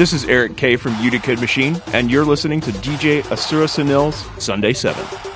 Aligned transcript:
This 0.00 0.14
is 0.14 0.24
Eric 0.24 0.56
K 0.56 0.76
from 0.76 0.98
Utica 1.02 1.36
Machine, 1.36 1.78
and 1.88 2.10
you're 2.10 2.24
listening 2.24 2.62
to 2.62 2.70
DJ 2.70 3.20
Asura 3.30 3.66
Sanil's 3.66 4.16
Sunday 4.42 4.72
7. 4.72 5.29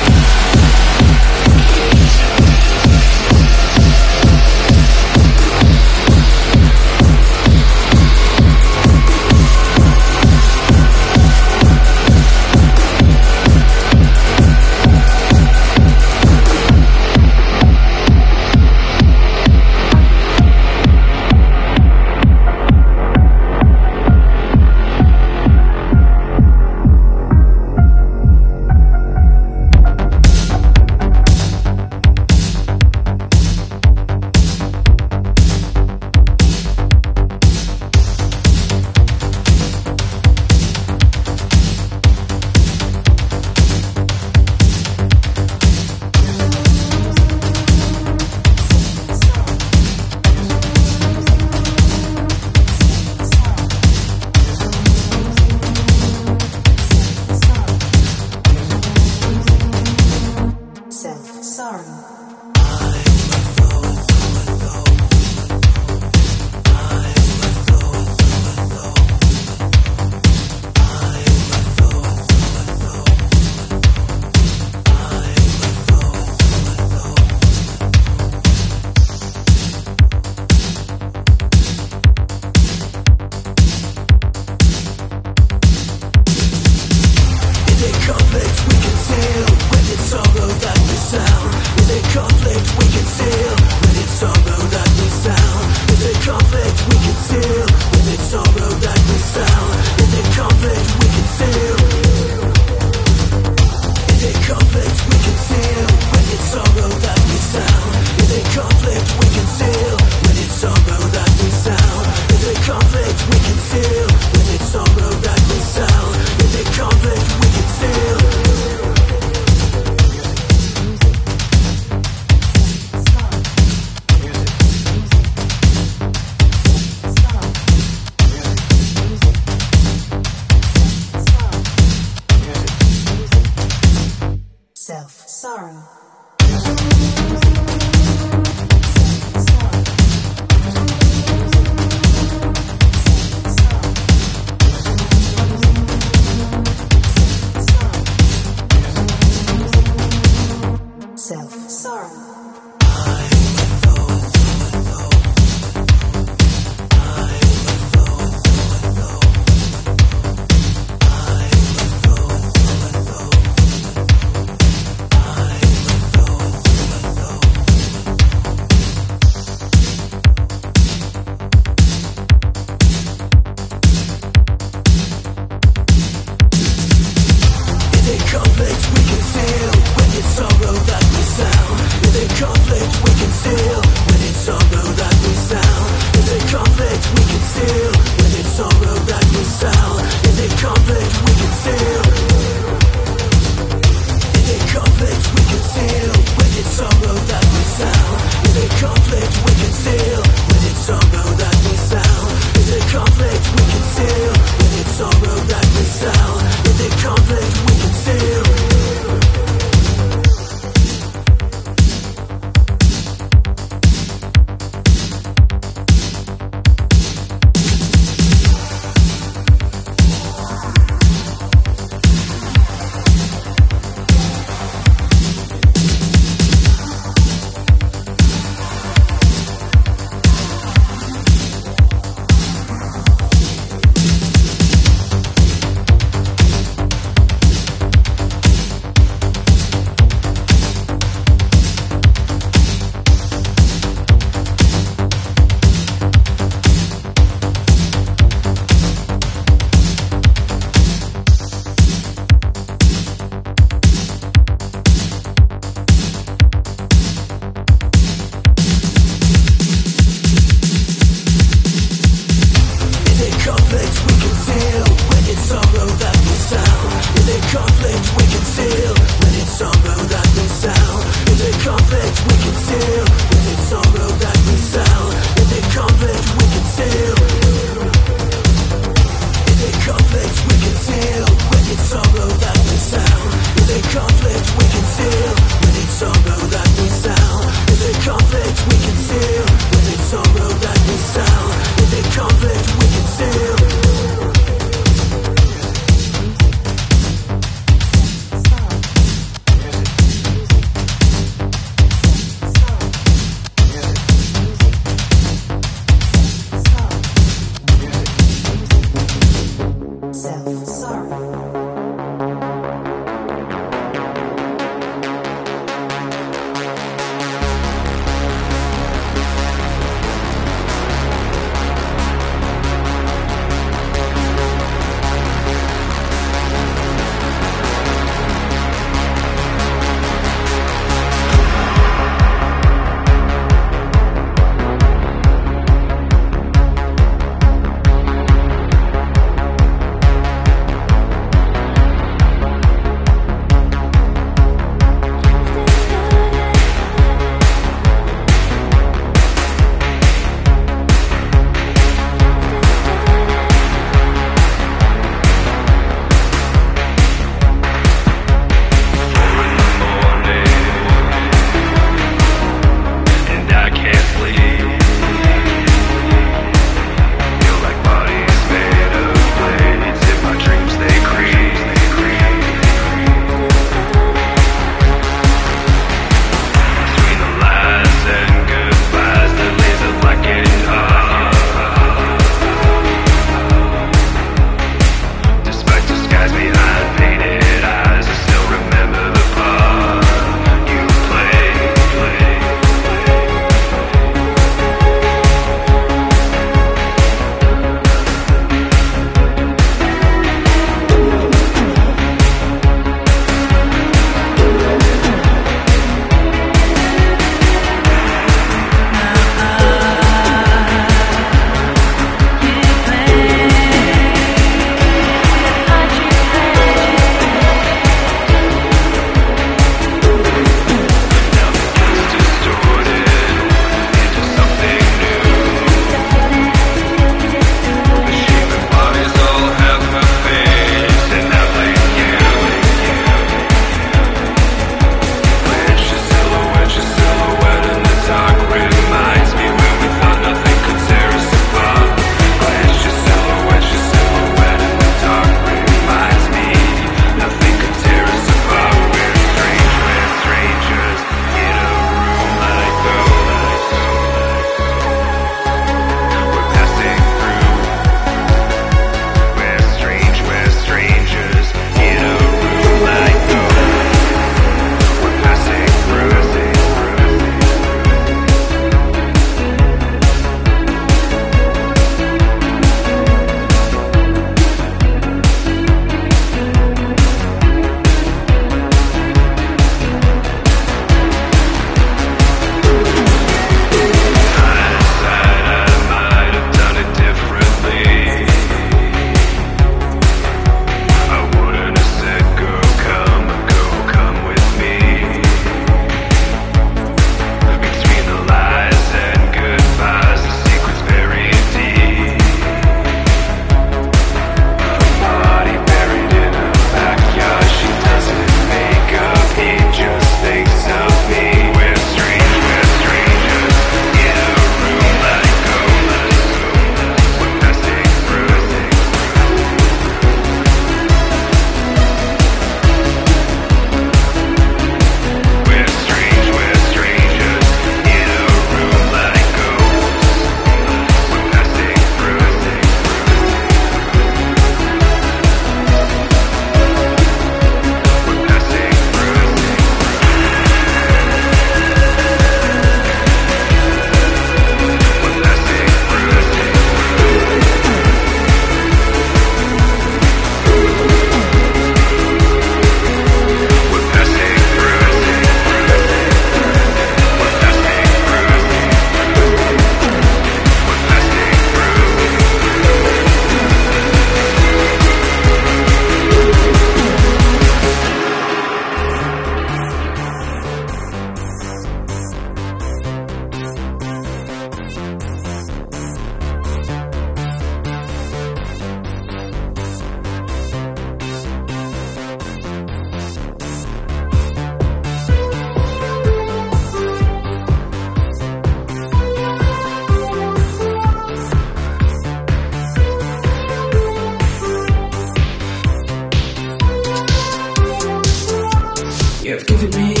You've 599.31 599.45
given 599.45 599.69
me, 599.69 600.00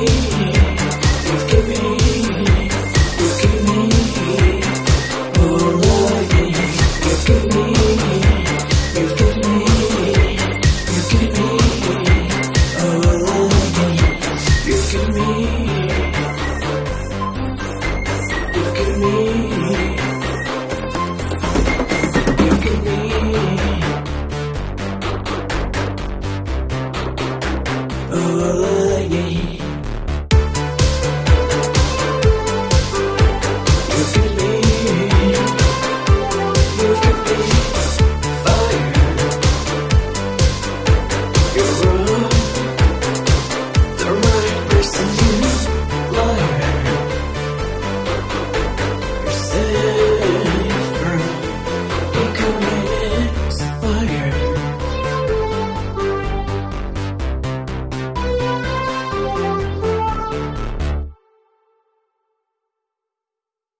me, 0.00 0.06
you've 1.26 1.50
given 1.50 1.96
me, 1.96 2.03